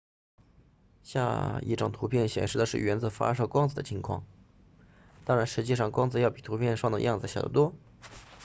[1.03, 4.25] 下一张图片显示的是原子发射光子的情况
[5.25, 7.75] 当然实际上光子要比图片上的样子小得多